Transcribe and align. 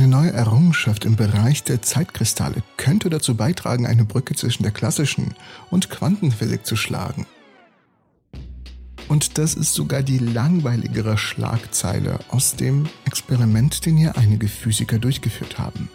Eine 0.00 0.08
neue 0.08 0.32
Errungenschaft 0.32 1.04
im 1.04 1.16
Bereich 1.16 1.62
der 1.62 1.82
Zeitkristalle 1.82 2.62
könnte 2.78 3.10
dazu 3.10 3.36
beitragen, 3.36 3.86
eine 3.86 4.06
Brücke 4.06 4.34
zwischen 4.34 4.62
der 4.62 4.72
klassischen 4.72 5.34
und 5.70 5.90
Quantenphysik 5.90 6.64
zu 6.64 6.74
schlagen. 6.74 7.26
Und 9.08 9.36
das 9.36 9.52
ist 9.52 9.74
sogar 9.74 10.02
die 10.02 10.16
langweiligere 10.16 11.18
Schlagzeile 11.18 12.18
aus 12.30 12.56
dem 12.56 12.88
Experiment, 13.04 13.84
den 13.84 13.98
hier 13.98 14.16
einige 14.16 14.48
Physiker 14.48 14.98
durchgeführt 14.98 15.58
haben. 15.58 15.90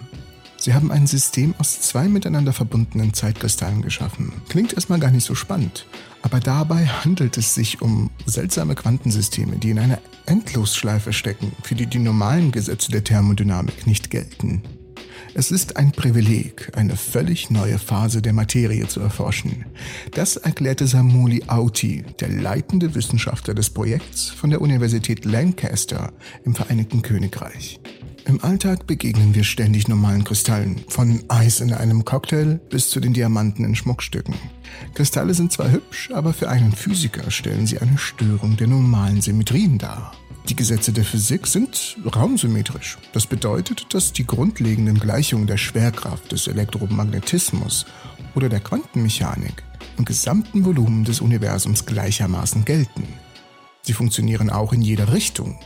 Sie 0.55 0.75
haben 0.75 0.91
ein 0.91 1.07
System 1.07 1.55
aus 1.57 1.81
zwei 1.81 2.07
miteinander 2.07 2.53
verbundenen 2.53 3.15
Zeitkristallen 3.15 3.81
geschaffen. 3.81 4.33
Klingt 4.49 4.73
erstmal 4.73 4.99
gar 4.99 5.09
nicht 5.09 5.25
so 5.25 5.33
spannend, 5.33 5.87
aber 6.21 6.39
dabei 6.39 6.85
handelt 6.85 7.37
es 7.37 7.55
sich 7.55 7.81
um 7.81 8.11
seltsame 8.27 8.75
Quantensysteme, 8.75 9.55
die 9.55 9.71
in 9.71 9.79
einer 9.79 9.97
Endlosschleife 10.25 11.13
stecken, 11.13 11.51
für 11.63 11.75
die 11.75 11.87
die 11.87 11.99
normalen 11.99 12.51
Gesetze 12.51 12.91
der 12.91 13.03
Thermodynamik 13.03 13.87
nicht 13.87 14.09
gelten. 14.09 14.63
Es 15.33 15.51
ist 15.51 15.75
ein 15.75 15.91
Privileg, 15.91 16.71
eine 16.77 16.95
völlig 16.95 17.49
neue 17.49 17.77
Phase 17.77 18.21
der 18.21 18.31
Materie 18.31 18.87
zu 18.87 19.01
erforschen. 19.01 19.65
Das 20.11 20.37
erklärte 20.37 20.87
Samuli 20.87 21.43
Auti, 21.47 22.05
der 22.21 22.29
leitende 22.29 22.95
Wissenschaftler 22.95 23.53
des 23.53 23.69
Projekts 23.69 24.29
von 24.29 24.49
der 24.49 24.61
Universität 24.61 25.25
Lancaster 25.25 26.13
im 26.45 26.55
Vereinigten 26.55 27.01
Königreich. 27.01 27.81
Im 28.27 28.43
Alltag 28.43 28.87
begegnen 28.87 29.35
wir 29.35 29.43
ständig 29.43 29.87
normalen 29.87 30.23
Kristallen, 30.23 30.83
von 30.87 31.23
Eis 31.27 31.59
in 31.59 31.71
einem 31.71 32.05
Cocktail 32.05 32.59
bis 32.71 32.89
zu 32.89 32.99
den 32.99 33.13
Diamanten 33.13 33.63
in 33.63 33.75
Schmuckstücken. 33.75 34.33
Kristalle 34.95 35.35
sind 35.35 35.51
zwar 35.51 35.71
hübsch, 35.71 36.09
aber 36.11 36.33
für 36.33 36.49
einen 36.49 36.71
Physiker 36.71 37.29
stellen 37.29 37.67
sie 37.67 37.77
eine 37.77 37.99
Störung 37.99 38.57
der 38.57 38.65
normalen 38.65 39.21
Symmetrien 39.21 39.77
dar. 39.77 40.11
Die 40.49 40.55
Gesetze 40.55 40.91
der 40.91 41.05
Physik 41.05 41.45
sind 41.45 41.97
raumsymmetrisch. 42.15 42.97
Das 43.13 43.27
bedeutet, 43.27 43.93
dass 43.93 44.11
die 44.11 44.25
grundlegenden 44.25 44.99
Gleichungen 44.99 45.45
der 45.45 45.57
Schwerkraft, 45.57 46.31
des 46.31 46.47
Elektromagnetismus 46.47 47.85
oder 48.33 48.49
der 48.49 48.59
Quantenmechanik 48.59 49.63
im 49.97 50.05
gesamten 50.05 50.65
Volumen 50.65 51.03
des 51.03 51.21
Universums 51.21 51.85
gleichermaßen 51.85 52.65
gelten. 52.65 53.07
Sie 53.83 53.93
funktionieren 53.93 54.49
auch 54.49 54.73
in 54.73 54.81
jeder 54.81 55.13
Richtung. 55.13 55.59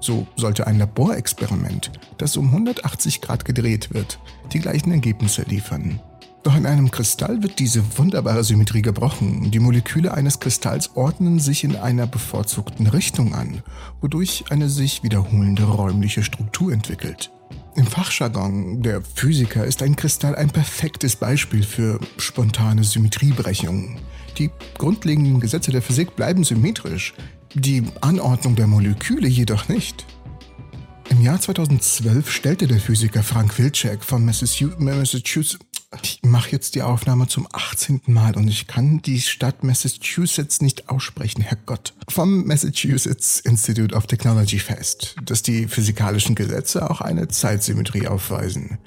So 0.00 0.26
sollte 0.36 0.66
ein 0.66 0.78
Laborexperiment, 0.78 1.90
das 2.18 2.36
um 2.36 2.46
180 2.46 3.20
Grad 3.20 3.44
gedreht 3.44 3.92
wird, 3.92 4.18
die 4.52 4.60
gleichen 4.60 4.92
Ergebnisse 4.92 5.42
liefern. 5.42 6.00
Doch 6.44 6.56
in 6.56 6.66
einem 6.66 6.90
Kristall 6.90 7.42
wird 7.42 7.58
diese 7.58 7.98
wunderbare 7.98 8.44
Symmetrie 8.44 8.82
gebrochen. 8.82 9.50
Die 9.50 9.58
Moleküle 9.58 10.14
eines 10.14 10.38
Kristalls 10.38 10.94
ordnen 10.94 11.40
sich 11.40 11.64
in 11.64 11.76
einer 11.76 12.06
bevorzugten 12.06 12.86
Richtung 12.86 13.34
an, 13.34 13.62
wodurch 14.00 14.44
eine 14.50 14.68
sich 14.68 15.02
wiederholende 15.02 15.64
räumliche 15.64 16.22
Struktur 16.22 16.72
entwickelt. 16.72 17.30
Im 17.74 17.86
Fachjargon 17.86 18.82
der 18.82 19.02
Physiker 19.02 19.64
ist 19.64 19.82
ein 19.82 19.94
Kristall 19.94 20.36
ein 20.36 20.50
perfektes 20.50 21.16
Beispiel 21.16 21.62
für 21.62 22.00
spontane 22.16 22.82
Symmetriebrechungen. 22.82 23.98
Die 24.38 24.50
grundlegenden 24.76 25.40
Gesetze 25.40 25.70
der 25.70 25.82
Physik 25.82 26.16
bleiben 26.16 26.44
symmetrisch, 26.44 27.14
die 27.54 27.84
Anordnung 28.00 28.56
der 28.56 28.66
Moleküle 28.66 29.28
jedoch 29.28 29.68
nicht. 29.68 30.04
Im 31.10 31.22
Jahr 31.22 31.40
2012 31.40 32.30
stellte 32.30 32.66
der 32.66 32.80
Physiker 32.80 33.22
Frank 33.22 33.58
Wilczek 33.58 34.04
von 34.04 34.24
Massachusetts 34.24 35.58
ich 36.02 36.20
mache 36.22 36.50
jetzt 36.50 36.74
die 36.74 36.82
Aufnahme 36.82 37.28
zum 37.28 37.48
18. 37.50 38.02
Mal 38.08 38.36
und 38.36 38.46
ich 38.48 38.66
kann 38.66 39.00
die 39.00 39.20
Stadt 39.22 39.64
Massachusetts 39.64 40.60
nicht 40.60 40.90
aussprechen, 40.90 41.40
Herrgott. 41.40 41.94
Vom 42.08 42.44
Massachusetts 42.44 43.40
Institute 43.40 43.94
of 43.94 44.06
Technology 44.06 44.58
fest, 44.58 45.16
dass 45.24 45.42
die 45.42 45.66
physikalischen 45.66 46.34
Gesetze 46.34 46.90
auch 46.90 47.00
eine 47.00 47.28
Zeitsymmetrie 47.28 48.06
aufweisen. 48.06 48.78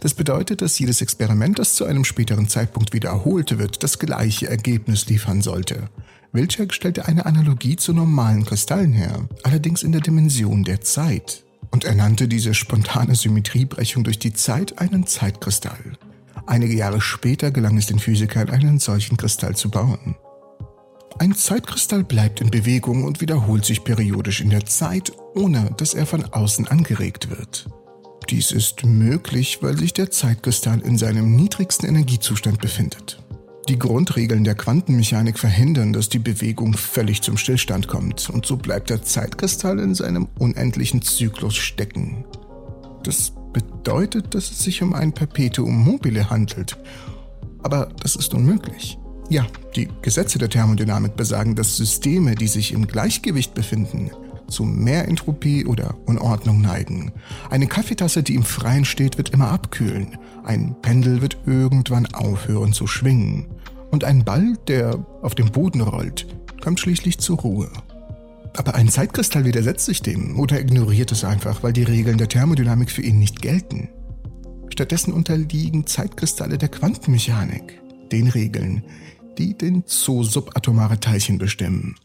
Das 0.00 0.12
bedeutet, 0.12 0.60
dass 0.60 0.78
jedes 0.78 1.00
Experiment, 1.00 1.58
das 1.58 1.76
zu 1.76 1.86
einem 1.86 2.04
späteren 2.04 2.48
Zeitpunkt 2.48 2.92
wiederholt 2.92 3.58
wird, 3.58 3.82
das 3.82 3.98
gleiche 3.98 4.48
Ergebnis 4.48 5.06
liefern 5.06 5.40
sollte. 5.40 5.88
Wilczek 6.32 6.72
stellte 6.72 7.06
eine 7.06 7.26
Analogie 7.26 7.76
zu 7.76 7.92
normalen 7.92 8.44
Kristallen 8.44 8.92
her, 8.92 9.28
allerdings 9.42 9.82
in 9.82 9.90
der 9.90 10.00
Dimension 10.00 10.62
der 10.62 10.80
Zeit. 10.80 11.42
Und 11.72 11.84
er 11.84 11.94
nannte 11.94 12.28
diese 12.28 12.54
spontane 12.54 13.14
Symmetriebrechung 13.14 14.04
durch 14.04 14.18
die 14.18 14.32
Zeit 14.32 14.78
einen 14.78 15.06
Zeitkristall. 15.06 15.98
Einige 16.46 16.74
Jahre 16.74 17.00
später 17.00 17.50
gelang 17.50 17.76
es 17.76 17.86
den 17.86 17.98
Physikern, 17.98 18.50
einen 18.50 18.78
solchen 18.78 19.16
Kristall 19.16 19.56
zu 19.56 19.70
bauen. 19.70 20.16
Ein 21.18 21.34
Zeitkristall 21.34 22.04
bleibt 22.04 22.40
in 22.40 22.50
Bewegung 22.50 23.04
und 23.04 23.20
wiederholt 23.20 23.64
sich 23.64 23.84
periodisch 23.84 24.40
in 24.40 24.50
der 24.50 24.66
Zeit, 24.66 25.12
ohne 25.34 25.70
dass 25.76 25.94
er 25.94 26.06
von 26.06 26.24
außen 26.24 26.66
angeregt 26.68 27.30
wird. 27.30 27.68
Dies 28.30 28.52
ist 28.52 28.84
möglich, 28.84 29.58
weil 29.60 29.76
sich 29.76 29.92
der 29.92 30.10
Zeitkristall 30.10 30.80
in 30.80 30.96
seinem 30.96 31.34
niedrigsten 31.34 31.88
Energiezustand 31.88 32.60
befindet. 32.60 33.19
Die 33.70 33.78
Grundregeln 33.78 34.42
der 34.42 34.56
Quantenmechanik 34.56 35.38
verhindern, 35.38 35.92
dass 35.92 36.08
die 36.08 36.18
Bewegung 36.18 36.74
völlig 36.74 37.22
zum 37.22 37.36
Stillstand 37.36 37.86
kommt 37.86 38.28
und 38.28 38.44
so 38.44 38.56
bleibt 38.56 38.90
der 38.90 39.04
Zeitkristall 39.04 39.78
in 39.78 39.94
seinem 39.94 40.26
unendlichen 40.40 41.02
Zyklus 41.02 41.54
stecken. 41.54 42.24
Das 43.04 43.32
bedeutet, 43.52 44.34
dass 44.34 44.50
es 44.50 44.58
sich 44.64 44.82
um 44.82 44.92
ein 44.92 45.12
Perpetuum 45.12 45.84
mobile 45.84 46.28
handelt. 46.28 46.78
Aber 47.62 47.90
das 48.02 48.16
ist 48.16 48.34
unmöglich. 48.34 48.98
Ja, 49.28 49.46
die 49.76 49.86
Gesetze 50.02 50.40
der 50.40 50.50
Thermodynamik 50.50 51.14
besagen, 51.14 51.54
dass 51.54 51.76
Systeme, 51.76 52.34
die 52.34 52.48
sich 52.48 52.72
im 52.72 52.88
Gleichgewicht 52.88 53.54
befinden, 53.54 54.10
zu 54.48 54.64
mehr 54.64 55.06
Entropie 55.06 55.64
oder 55.64 55.94
Unordnung 56.06 56.60
neigen. 56.60 57.12
Eine 57.50 57.68
Kaffeetasse, 57.68 58.24
die 58.24 58.34
im 58.34 58.42
Freien 58.42 58.84
steht, 58.84 59.16
wird 59.16 59.28
immer 59.28 59.52
abkühlen. 59.52 60.18
Ein 60.42 60.74
Pendel 60.82 61.22
wird 61.22 61.38
irgendwann 61.46 62.06
aufhören 62.06 62.72
zu 62.72 62.88
schwingen. 62.88 63.46
Und 63.90 64.04
ein 64.04 64.24
Ball, 64.24 64.56
der 64.68 65.04
auf 65.22 65.34
dem 65.34 65.50
Boden 65.50 65.80
rollt, 65.80 66.26
kommt 66.60 66.80
schließlich 66.80 67.18
zur 67.18 67.38
Ruhe. 67.38 67.70
Aber 68.56 68.74
ein 68.74 68.88
Zeitkristall 68.88 69.44
widersetzt 69.44 69.86
sich 69.86 70.02
dem 70.02 70.38
oder 70.38 70.60
ignoriert 70.60 71.12
es 71.12 71.24
einfach, 71.24 71.62
weil 71.62 71.72
die 71.72 71.82
Regeln 71.82 72.18
der 72.18 72.28
Thermodynamik 72.28 72.90
für 72.90 73.02
ihn 73.02 73.18
nicht 73.18 73.42
gelten. 73.42 73.88
Stattdessen 74.70 75.12
unterliegen 75.12 75.86
Zeitkristalle 75.86 76.58
der 76.58 76.68
Quantenmechanik, 76.68 77.80
den 78.12 78.28
Regeln, 78.28 78.84
die 79.38 79.56
den 79.56 79.84
Zoo 79.86 80.22
subatomare 80.22 81.00
Teilchen 81.00 81.38
bestimmen. 81.38 81.96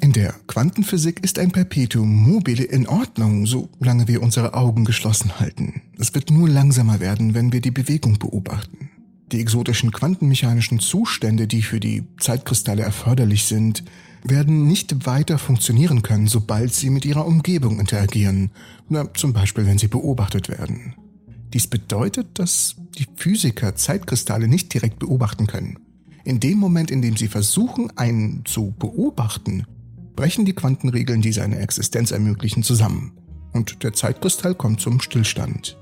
In 0.00 0.12
der 0.12 0.32
Quantenphysik 0.46 1.24
ist 1.24 1.38
ein 1.38 1.50
Perpetuum 1.50 2.08
mobile 2.08 2.62
in 2.62 2.86
Ordnung, 2.86 3.46
solange 3.46 4.06
wir 4.06 4.22
unsere 4.22 4.54
Augen 4.54 4.84
geschlossen 4.84 5.40
halten. 5.40 5.82
Es 5.98 6.14
wird 6.14 6.30
nur 6.30 6.48
langsamer 6.48 7.00
werden, 7.00 7.34
wenn 7.34 7.52
wir 7.52 7.60
die 7.60 7.72
Bewegung 7.72 8.18
beobachten. 8.18 8.87
Die 9.32 9.40
exotischen 9.40 9.92
quantenmechanischen 9.92 10.80
Zustände, 10.80 11.46
die 11.46 11.62
für 11.62 11.80
die 11.80 12.04
Zeitkristalle 12.18 12.82
erforderlich 12.82 13.44
sind, 13.44 13.84
werden 14.24 14.66
nicht 14.66 15.06
weiter 15.06 15.38
funktionieren 15.38 16.02
können, 16.02 16.26
sobald 16.26 16.72
sie 16.72 16.90
mit 16.90 17.04
ihrer 17.04 17.26
Umgebung 17.26 17.78
interagieren, 17.78 18.50
na, 18.88 19.12
zum 19.14 19.32
Beispiel 19.32 19.66
wenn 19.66 19.78
sie 19.78 19.88
beobachtet 19.88 20.48
werden. 20.48 20.94
Dies 21.52 21.66
bedeutet, 21.66 22.38
dass 22.38 22.76
die 22.98 23.06
Physiker 23.16 23.74
Zeitkristalle 23.76 24.48
nicht 24.48 24.72
direkt 24.74 24.98
beobachten 24.98 25.46
können. 25.46 25.78
In 26.24 26.40
dem 26.40 26.58
Moment, 26.58 26.90
in 26.90 27.00
dem 27.00 27.16
sie 27.16 27.28
versuchen, 27.28 27.96
einen 27.96 28.44
zu 28.44 28.74
beobachten, 28.78 29.64
brechen 30.16 30.44
die 30.44 30.52
Quantenregeln, 30.52 31.22
die 31.22 31.32
seine 31.32 31.58
Existenz 31.58 32.10
ermöglichen, 32.10 32.62
zusammen 32.62 33.12
und 33.52 33.82
der 33.82 33.92
Zeitkristall 33.92 34.54
kommt 34.54 34.80
zum 34.80 35.00
Stillstand. 35.00 35.76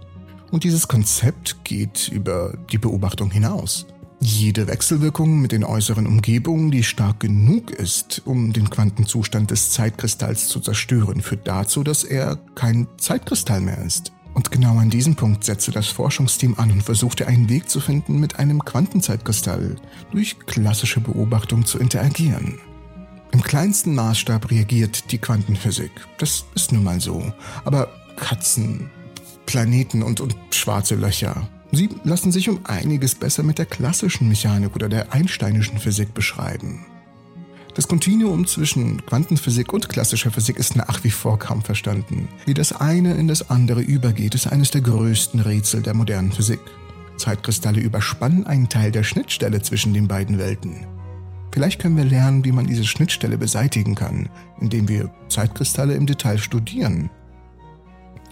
Und 0.50 0.64
dieses 0.64 0.88
Konzept 0.88 1.64
geht 1.64 2.08
über 2.08 2.56
die 2.70 2.78
Beobachtung 2.78 3.30
hinaus. 3.30 3.86
Jede 4.20 4.66
Wechselwirkung 4.66 5.40
mit 5.40 5.52
den 5.52 5.64
äußeren 5.64 6.06
Umgebungen, 6.06 6.70
die 6.70 6.82
stark 6.82 7.20
genug 7.20 7.70
ist, 7.70 8.22
um 8.24 8.52
den 8.52 8.70
Quantenzustand 8.70 9.50
des 9.50 9.70
Zeitkristalls 9.70 10.48
zu 10.48 10.60
zerstören, 10.60 11.20
führt 11.20 11.46
dazu, 11.46 11.82
dass 11.82 12.02
er 12.02 12.38
kein 12.54 12.86
Zeitkristall 12.96 13.60
mehr 13.60 13.78
ist. 13.78 14.12
Und 14.32 14.50
genau 14.50 14.78
an 14.78 14.90
diesem 14.90 15.16
Punkt 15.16 15.44
setzte 15.44 15.70
das 15.70 15.88
Forschungsteam 15.88 16.54
an 16.58 16.70
und 16.70 16.82
versuchte 16.82 17.26
einen 17.26 17.48
Weg 17.48 17.68
zu 17.68 17.80
finden, 17.80 18.20
mit 18.20 18.38
einem 18.38 18.64
Quantenzeitkristall 18.64 19.76
durch 20.12 20.38
klassische 20.40 21.00
Beobachtung 21.00 21.64
zu 21.64 21.78
interagieren. 21.78 22.58
Im 23.32 23.42
kleinsten 23.42 23.94
Maßstab 23.94 24.50
reagiert 24.50 25.10
die 25.10 25.18
Quantenphysik. 25.18 25.90
Das 26.18 26.44
ist 26.54 26.72
nun 26.72 26.84
mal 26.84 27.00
so. 27.00 27.32
Aber 27.64 27.88
Katzen, 28.16 28.90
Planeten 29.46 30.02
und, 30.02 30.20
und 30.20 30.36
schwarze 30.50 30.96
Löcher, 30.96 31.48
Sie 31.72 31.88
lassen 32.04 32.32
sich 32.32 32.48
um 32.48 32.60
einiges 32.64 33.14
besser 33.14 33.42
mit 33.42 33.58
der 33.58 33.66
klassischen 33.66 34.28
Mechanik 34.28 34.74
oder 34.74 34.88
der 34.88 35.12
einsteinischen 35.12 35.78
Physik 35.78 36.14
beschreiben. 36.14 36.86
Das 37.74 37.88
Kontinuum 37.88 38.46
zwischen 38.46 39.04
Quantenphysik 39.04 39.72
und 39.72 39.88
klassischer 39.88 40.30
Physik 40.30 40.56
ist 40.56 40.76
nach 40.76 41.04
wie 41.04 41.10
vor 41.10 41.38
kaum 41.38 41.62
verstanden. 41.62 42.28
Wie 42.46 42.54
das 42.54 42.72
eine 42.72 43.14
in 43.14 43.28
das 43.28 43.50
andere 43.50 43.82
übergeht, 43.82 44.34
ist 44.34 44.46
eines 44.46 44.70
der 44.70 44.80
größten 44.80 45.40
Rätsel 45.40 45.82
der 45.82 45.92
modernen 45.92 46.32
Physik. 46.32 46.60
Zeitkristalle 47.18 47.80
überspannen 47.80 48.46
einen 48.46 48.68
Teil 48.68 48.92
der 48.92 49.02
Schnittstelle 49.02 49.60
zwischen 49.60 49.92
den 49.92 50.08
beiden 50.08 50.38
Welten. 50.38 50.86
Vielleicht 51.52 51.80
können 51.80 51.96
wir 51.96 52.04
lernen, 52.04 52.44
wie 52.44 52.52
man 52.52 52.66
diese 52.66 52.84
Schnittstelle 52.84 53.36
beseitigen 53.36 53.94
kann, 53.94 54.28
indem 54.60 54.88
wir 54.88 55.10
Zeitkristalle 55.28 55.94
im 55.94 56.06
Detail 56.06 56.38
studieren 56.38 57.10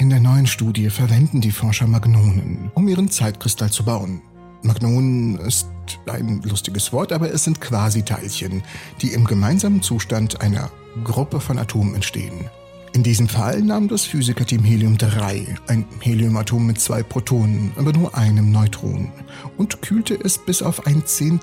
In 0.05 0.11
der 0.11 0.21
neuen 0.21 0.47
Studie 0.47 0.91
verwenden 0.91 1.41
die 1.41 1.51
Forscher 1.51 1.87
Magnonen, 1.87 2.71
um 2.75 2.87
ihren 2.89 3.11
Zeitkristall 3.11 3.71
zu 3.71 3.87
bauen. 3.87 4.21
Magnonen 4.62 5.39
ist 5.39 5.67
ein 6.06 6.43
lustiges 6.43 6.93
Wort, 6.93 7.11
aber 7.11 7.33
es 7.33 7.45
sind 7.45 7.62
Quasi-Teilchen, 7.62 8.62
die 9.01 9.15
im 9.15 9.25
gemeinsamen 9.25 9.81
Zustand 9.81 10.43
einer 10.43 10.71
Gruppe 11.05 11.41
von 11.41 11.56
Atomen 11.56 11.95
entstehen. 11.95 12.51
In 12.93 13.03
diesem 13.03 13.29
Fall 13.29 13.62
nahm 13.62 13.89
das 13.89 14.05
Physikerteam 14.05 14.62
Helium-3, 14.62 15.56
ein 15.69 15.87
Heliumatom 16.01 16.67
mit 16.67 16.79
zwei 16.79 17.03
Protonen, 17.03 17.73
aber 17.79 17.95
nur 17.95 18.15
einem 18.15 18.53
Neutron, 18.53 19.11
und 19.56 19.81
kühlte 19.81 20.21
es 20.23 20.37
bis 20.37 20.61
auf 20.61 20.87
ein 20.87 21.06
Zehn 21.06 21.41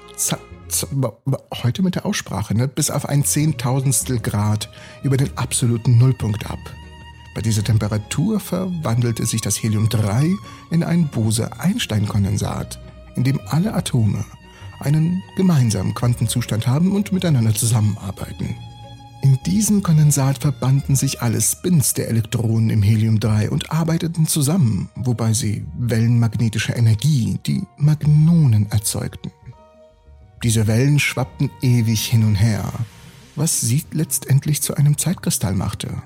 heute 1.63 1.81
mit 1.81 1.95
der 1.95 2.05
Aussprache, 2.05 2.55
ne, 2.55 2.67
bis 2.67 2.91
auf 2.91 3.09
ein 3.09 3.25
Zehntausendstel 3.25 4.19
Grad 4.19 4.69
über 5.01 5.17
den 5.17 5.35
absoluten 5.35 5.97
Nullpunkt 5.97 6.45
ab. 6.45 6.59
Bei 7.33 7.41
dieser 7.41 7.63
Temperatur 7.63 8.39
verwandelte 8.39 9.25
sich 9.25 9.41
das 9.41 9.61
Helium-3 9.61 10.35
in 10.69 10.83
ein 10.83 11.07
Bose-Einstein-Kondensat, 11.07 12.79
in 13.15 13.23
dem 13.23 13.39
alle 13.47 13.73
Atome 13.73 14.25
einen 14.79 15.21
gemeinsamen 15.37 15.93
Quantenzustand 15.93 16.67
haben 16.67 16.91
und 16.91 17.11
miteinander 17.11 17.53
zusammenarbeiten. 17.53 18.55
In 19.23 19.37
diesem 19.45 19.83
Kondensat 19.83 20.39
verbanden 20.39 20.95
sich 20.95 21.21
alle 21.21 21.39
Spins 21.39 21.93
der 21.93 22.09
Elektronen 22.09 22.71
im 22.71 22.81
Helium-3 22.81 23.49
und 23.49 23.71
arbeiteten 23.71 24.25
zusammen, 24.25 24.89
wobei 24.95 25.33
sie 25.33 25.63
wellenmagnetische 25.77 26.73
Energie, 26.73 27.39
die 27.45 27.61
Magnonen, 27.77 28.71
erzeugten. 28.71 29.31
Diese 30.43 30.65
Wellen 30.65 30.97
schwappten 30.97 31.51
ewig 31.61 32.07
hin 32.07 32.23
und 32.23 32.35
her, 32.35 32.73
was 33.35 33.61
sie 33.61 33.83
letztendlich 33.91 34.63
zu 34.63 34.75
einem 34.75 34.97
Zeitkristall 34.97 35.53
machte. 35.53 36.01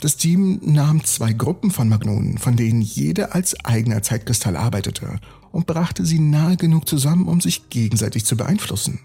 Das 0.00 0.16
Team 0.16 0.60
nahm 0.62 1.02
zwei 1.04 1.32
Gruppen 1.32 1.72
von 1.72 1.88
Magnonen, 1.88 2.38
von 2.38 2.56
denen 2.56 2.80
jede 2.80 3.34
als 3.34 3.64
eigener 3.64 4.02
Zeitkristall 4.02 4.56
arbeitete, 4.56 5.18
und 5.50 5.66
brachte 5.66 6.06
sie 6.06 6.20
nahe 6.20 6.56
genug 6.56 6.88
zusammen, 6.88 7.26
um 7.26 7.40
sich 7.40 7.68
gegenseitig 7.68 8.24
zu 8.24 8.36
beeinflussen. 8.36 9.00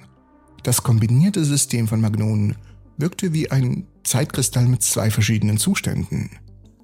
Das 0.62 0.84
kombinierte 0.84 1.44
System 1.46 1.88
von 1.88 2.00
Magnonen 2.00 2.56
wirkte 2.98 3.34
wie 3.34 3.50
ein 3.50 3.88
Zeitkristall 4.04 4.68
mit 4.68 4.84
zwei 4.84 5.10
verschiedenen 5.10 5.58
Zuständen. 5.58 6.30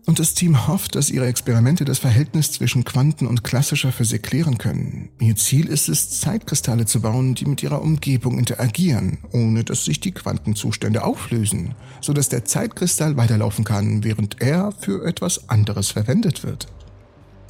Und 0.06 0.18
das 0.18 0.34
Team 0.34 0.68
hofft, 0.68 0.96
dass 0.96 1.10
ihre 1.10 1.28
Experimente 1.28 1.86
das 1.86 2.00
Verhältnis 2.00 2.52
zwischen 2.52 2.84
Quanten- 2.84 3.28
und 3.28 3.44
klassischer 3.44 3.92
Physik 3.92 4.24
klären 4.24 4.58
können. 4.58 5.10
Ihr 5.20 5.36
Ziel 5.36 5.68
ist 5.68 5.88
es, 5.88 6.20
Zeitkristalle 6.20 6.86
zu 6.86 7.02
bauen, 7.02 7.36
die 7.36 7.46
mit 7.46 7.62
ihrer 7.62 7.82
Umgebung 7.82 8.40
interagieren, 8.40 9.20
ohne 9.32 9.64
dass 9.64 9.86
sich 9.86 10.00
die 10.00 10.12
Quantenzustände 10.12 11.04
auflösen, 11.04 11.76
sodass 12.02 12.30
der 12.30 12.46
Zeitkristall 12.46 13.18
weiterlaufen 13.18 13.66
kann, 13.66 14.04
während 14.04 14.42
er 14.42 14.72
für 14.80 15.06
etwas 15.06 15.48
anderes 15.50 15.92
verwendet 15.92 16.44
wird. 16.44 16.68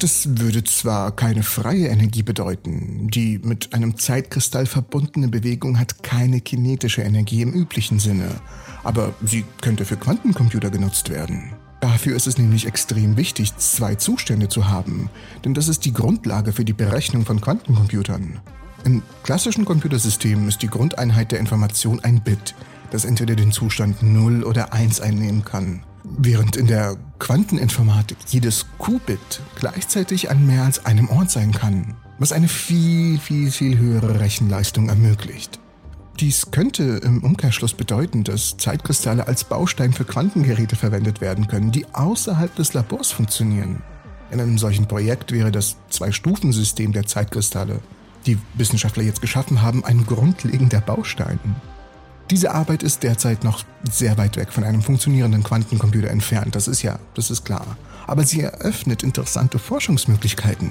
Das 0.00 0.38
würde 0.38 0.64
zwar 0.64 1.14
keine 1.14 1.42
freie 1.42 1.88
Energie 1.88 2.22
bedeuten, 2.22 3.08
die 3.10 3.38
mit 3.38 3.74
einem 3.74 3.98
Zeitkristall 3.98 4.64
verbundene 4.64 5.28
Bewegung 5.28 5.78
hat 5.78 6.02
keine 6.02 6.40
kinetische 6.40 7.02
Energie 7.02 7.42
im 7.42 7.52
üblichen 7.52 7.98
Sinne, 7.98 8.28
aber 8.82 9.12
sie 9.22 9.44
könnte 9.60 9.84
für 9.84 9.98
Quantencomputer 9.98 10.70
genutzt 10.70 11.10
werden. 11.10 11.52
Dafür 11.80 12.14
ist 12.14 12.26
es 12.26 12.36
nämlich 12.36 12.66
extrem 12.66 13.16
wichtig, 13.16 13.56
zwei 13.56 13.94
Zustände 13.94 14.48
zu 14.48 14.68
haben, 14.68 15.08
denn 15.44 15.54
das 15.54 15.68
ist 15.68 15.86
die 15.86 15.94
Grundlage 15.94 16.52
für 16.52 16.64
die 16.64 16.74
Berechnung 16.74 17.24
von 17.24 17.40
Quantencomputern. 17.40 18.40
Im 18.84 19.02
klassischen 19.22 19.64
Computersystem 19.64 20.48
ist 20.48 20.62
die 20.62 20.68
Grundeinheit 20.68 21.32
der 21.32 21.40
Information 21.40 22.00
ein 22.00 22.22
Bit, 22.22 22.54
das 22.90 23.04
entweder 23.04 23.34
den 23.34 23.52
Zustand 23.52 24.02
0 24.02 24.44
oder 24.44 24.72
1 24.72 25.00
einnehmen 25.00 25.44
kann. 25.44 25.82
Während 26.04 26.56
in 26.56 26.66
der 26.66 26.96
Quanteninformatik 27.18 28.18
jedes 28.28 28.66
Qubit 28.78 29.42
gleichzeitig 29.56 30.30
an 30.30 30.46
mehr 30.46 30.64
als 30.64 30.84
einem 30.86 31.08
Ort 31.08 31.30
sein 31.30 31.52
kann, 31.52 31.94
was 32.18 32.32
eine 32.32 32.48
viel, 32.48 33.18
viel, 33.18 33.50
viel 33.50 33.78
höhere 33.78 34.20
Rechenleistung 34.20 34.88
ermöglicht. 34.88 35.60
Dies 36.20 36.50
könnte 36.50 37.00
im 37.02 37.24
Umkehrschluss 37.24 37.72
bedeuten, 37.72 38.24
dass 38.24 38.58
Zeitkristalle 38.58 39.26
als 39.26 39.42
Baustein 39.44 39.94
für 39.94 40.04
Quantengeräte 40.04 40.76
verwendet 40.76 41.22
werden 41.22 41.46
können, 41.46 41.72
die 41.72 41.86
außerhalb 41.94 42.54
des 42.56 42.74
Labors 42.74 43.10
funktionieren. 43.10 43.82
In 44.30 44.38
einem 44.38 44.58
solchen 44.58 44.86
Projekt 44.86 45.32
wäre 45.32 45.50
das 45.50 45.76
Zwei-Stufen-System 45.88 46.92
der 46.92 47.06
Zeitkristalle, 47.06 47.80
die 48.26 48.36
Wissenschaftler 48.52 49.02
jetzt 49.02 49.22
geschaffen 49.22 49.62
haben, 49.62 49.82
ein 49.82 50.04
grundlegender 50.04 50.82
Baustein. 50.82 51.40
Diese 52.30 52.52
Arbeit 52.52 52.82
ist 52.82 53.02
derzeit 53.02 53.42
noch 53.42 53.64
sehr 53.90 54.18
weit 54.18 54.36
weg 54.36 54.52
von 54.52 54.62
einem 54.62 54.82
funktionierenden 54.82 55.42
Quantencomputer 55.42 56.10
entfernt, 56.10 56.54
das 56.54 56.68
ist 56.68 56.82
ja, 56.82 56.98
das 57.14 57.30
ist 57.30 57.46
klar. 57.46 57.78
Aber 58.06 58.24
sie 58.24 58.42
eröffnet 58.42 59.02
interessante 59.02 59.58
Forschungsmöglichkeiten. 59.58 60.70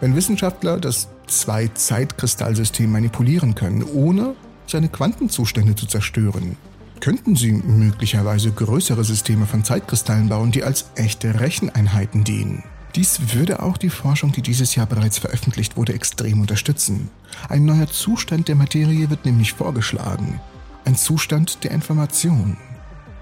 Wenn 0.00 0.16
Wissenschaftler 0.16 0.80
das 0.80 1.08
Zwei-Zeitkristallsystem 1.26 2.90
manipulieren 2.90 3.54
können, 3.54 3.84
ohne 3.84 4.34
seine 4.70 4.88
Quantenzustände 4.88 5.74
zu 5.74 5.86
zerstören, 5.86 6.56
könnten 7.00 7.34
sie 7.34 7.52
möglicherweise 7.52 8.52
größere 8.52 9.04
Systeme 9.04 9.46
von 9.46 9.64
Zeitkristallen 9.64 10.28
bauen, 10.28 10.52
die 10.52 10.64
als 10.64 10.90
echte 10.94 11.40
Recheneinheiten 11.40 12.24
dienen. 12.24 12.62
Dies 12.94 13.34
würde 13.34 13.62
auch 13.62 13.76
die 13.76 13.90
Forschung, 13.90 14.32
die 14.32 14.42
dieses 14.42 14.74
Jahr 14.74 14.86
bereits 14.86 15.18
veröffentlicht 15.18 15.76
wurde, 15.76 15.94
extrem 15.94 16.40
unterstützen. 16.40 17.08
Ein 17.48 17.64
neuer 17.64 17.86
Zustand 17.86 18.48
der 18.48 18.56
Materie 18.56 19.08
wird 19.10 19.24
nämlich 19.24 19.52
vorgeschlagen, 19.52 20.40
ein 20.84 20.96
Zustand 20.96 21.62
der 21.62 21.70
Information. 21.70 22.56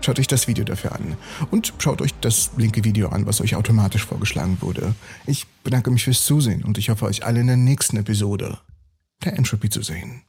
Schaut 0.01 0.19
euch 0.19 0.29
das 0.29 0.47
Video 0.49 0.65
dafür 0.65 0.93
an 0.93 1.17
und 1.51 1.75
schaut 1.79 2.01
euch 2.01 2.15
das 2.21 2.53
linke 2.57 2.85
Video 2.85 3.09
an, 3.09 3.27
was 3.27 3.41
euch 3.41 3.57
automatisch 3.57 4.07
vorgeschlagen 4.07 4.59
wurde. 4.61 4.95
Ich 5.27 5.47
bedanke 5.65 5.91
mich 5.91 6.05
fürs 6.05 6.25
Zusehen 6.25 6.65
und 6.65 6.79
ich 6.79 6.89
hoffe 6.89 7.05
euch 7.05 7.27
alle 7.27 7.41
in 7.41 7.49
der 7.49 7.57
nächsten 7.57 7.97
Episode 7.97 8.59
der 9.25 9.37
Entropy 9.37 9.69
zu 9.69 9.83
sehen. 9.83 10.23